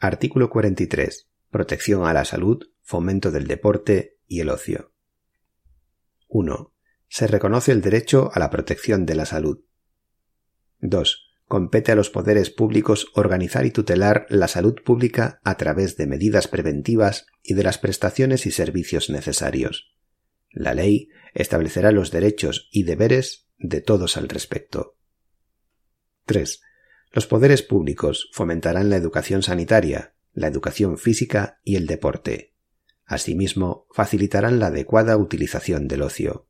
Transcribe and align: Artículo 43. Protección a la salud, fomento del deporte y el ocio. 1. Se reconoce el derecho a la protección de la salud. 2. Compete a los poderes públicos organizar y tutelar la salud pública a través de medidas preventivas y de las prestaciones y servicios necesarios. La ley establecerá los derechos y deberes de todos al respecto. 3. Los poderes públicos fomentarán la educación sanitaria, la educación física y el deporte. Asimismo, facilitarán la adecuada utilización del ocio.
Artículo 0.00 0.48
43. 0.48 1.28
Protección 1.50 2.04
a 2.04 2.12
la 2.12 2.24
salud, 2.24 2.62
fomento 2.82 3.32
del 3.32 3.48
deporte 3.48 4.16
y 4.28 4.38
el 4.38 4.48
ocio. 4.48 4.92
1. 6.28 6.72
Se 7.08 7.26
reconoce 7.26 7.72
el 7.72 7.80
derecho 7.80 8.30
a 8.32 8.38
la 8.38 8.48
protección 8.48 9.06
de 9.06 9.16
la 9.16 9.26
salud. 9.26 9.64
2. 10.78 11.32
Compete 11.46 11.90
a 11.90 11.94
los 11.96 12.10
poderes 12.10 12.50
públicos 12.50 13.08
organizar 13.14 13.66
y 13.66 13.72
tutelar 13.72 14.26
la 14.28 14.46
salud 14.46 14.76
pública 14.84 15.40
a 15.42 15.56
través 15.56 15.96
de 15.96 16.06
medidas 16.06 16.46
preventivas 16.46 17.26
y 17.42 17.54
de 17.54 17.64
las 17.64 17.78
prestaciones 17.78 18.46
y 18.46 18.52
servicios 18.52 19.10
necesarios. 19.10 19.96
La 20.52 20.74
ley 20.74 21.08
establecerá 21.34 21.90
los 21.90 22.12
derechos 22.12 22.68
y 22.70 22.84
deberes 22.84 23.48
de 23.58 23.80
todos 23.80 24.16
al 24.16 24.28
respecto. 24.28 24.96
3. 26.26 26.60
Los 27.10 27.26
poderes 27.26 27.62
públicos 27.62 28.30
fomentarán 28.32 28.90
la 28.90 28.96
educación 28.96 29.42
sanitaria, 29.42 30.14
la 30.34 30.46
educación 30.48 30.98
física 30.98 31.60
y 31.64 31.76
el 31.76 31.86
deporte. 31.86 32.54
Asimismo, 33.06 33.86
facilitarán 33.90 34.58
la 34.58 34.66
adecuada 34.66 35.16
utilización 35.16 35.88
del 35.88 36.02
ocio. 36.02 36.47